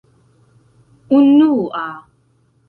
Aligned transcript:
unua 1.11 1.87